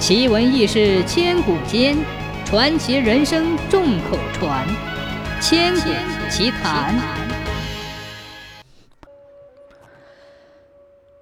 [0.00, 1.94] 奇闻异事千古间，
[2.46, 4.66] 传奇人生众口传。
[5.42, 5.90] 千古
[6.30, 6.98] 奇谈。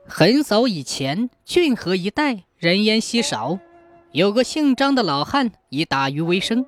[0.06, 3.58] 很早以前，浚河一带人烟稀少，
[4.12, 6.64] 有个姓张的老汉以打鱼为生，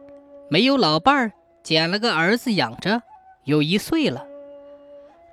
[0.51, 1.33] 没有老伴儿，
[1.63, 3.03] 捡了个儿子养着，
[3.45, 4.27] 有一岁了。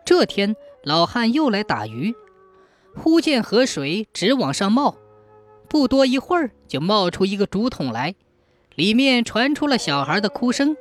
[0.06, 2.14] 这天，老汉又来打鱼，
[2.96, 4.96] 忽见河水直往上冒。
[5.70, 8.16] 不多一会儿，就冒出一个竹筒来，
[8.76, 10.76] 里面传出了小孩的哭声。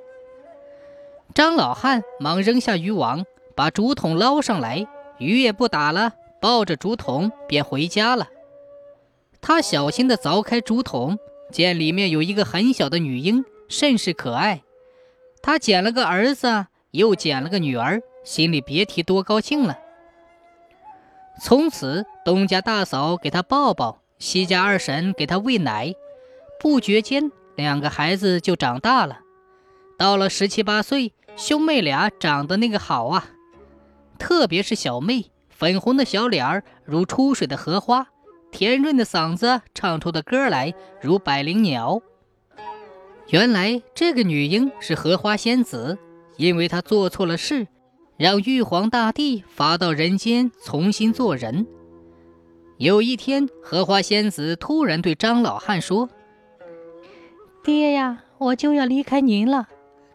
[1.35, 3.25] 张老汉忙扔下渔网，
[3.55, 4.87] 把竹筒捞上来，
[5.19, 8.29] 鱼也不打了，抱着竹筒便回家了。
[9.41, 11.19] 他小心地凿开竹筒，
[11.53, 14.63] 见里面有一个很小的女婴，甚是可爱。
[15.43, 19.79] 他捡了个儿子，又捡了个女儿，心里别提多高兴了。
[21.43, 24.01] 从此，东家大嫂给他抱抱。
[24.19, 25.95] 西家二婶给他喂奶，
[26.59, 29.21] 不觉间两个孩子就长大了。
[29.99, 33.31] 到了十七八岁，兄妹俩长得那个好啊！
[34.19, 38.09] 特别是小妹，粉红的小脸儿如出水的荷花，
[38.51, 42.01] 甜润的嗓子唱出的歌来如百灵鸟。
[43.29, 45.99] 原来这个女婴是荷花仙子，
[46.37, 47.67] 因为她做错了事，
[48.17, 51.67] 让玉皇大帝罚到人间重新做人。
[52.79, 56.11] 有一天，荷花仙子突然对张老汉说
[57.65, 59.69] ：“爹呀，我就要离开您了。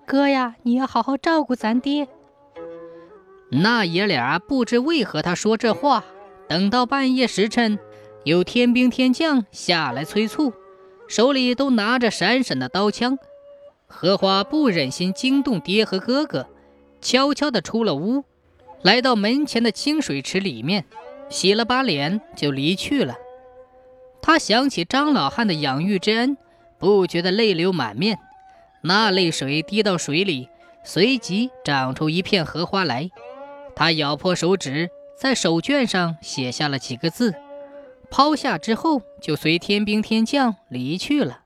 [0.06, 2.08] 哥呀，你要好好照顾咱爹。”
[3.50, 6.06] 那爷俩不知为何他说这话。
[6.48, 7.80] 等到半夜时辰，
[8.26, 10.54] 有天兵天将下来催促，
[11.08, 13.18] 手里都拿着闪闪的刀枪。
[13.88, 16.48] 荷花不忍心惊动爹和哥哥，
[17.00, 18.24] 悄悄地出了屋，
[18.84, 20.86] 来到门前的清水池里面。
[21.32, 23.16] 洗了把脸就离去了。
[24.22, 26.38] 他想起张老汉的养育之恩，
[26.78, 28.20] 不觉得泪流满面。
[28.84, 30.50] 那泪水滴到水里，
[30.84, 33.10] 随即长出一片荷花来。
[33.76, 37.34] 他咬破手指，在手绢上写下了几个字，
[38.12, 41.40] 抛下之后就随天兵天将离去了。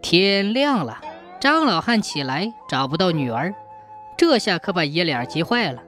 [0.00, 1.00] 天亮了，
[1.40, 3.54] 张老汉起来找不到女儿，
[4.16, 5.82] 这下可把爷俩急坏了。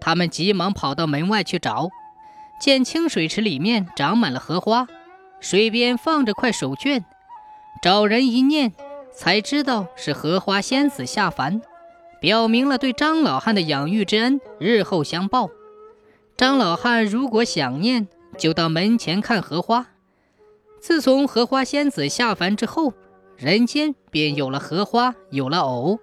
[0.00, 1.88] 他们急忙跑到门外去找。
[2.60, 4.86] 见清水池里面长满了荷花，
[5.40, 7.04] 水边放着块手绢，
[7.82, 8.72] 找人一念，
[9.12, 11.60] 才知道是荷花仙子下凡，
[12.20, 15.50] 表明了对张老汉的养育之恩日后相报。
[16.36, 19.86] 张老汉如果想念，就到门前看荷花。
[20.80, 22.92] 自从荷花仙子下凡之后，
[23.36, 25.98] 人间便有了荷花，有了藕。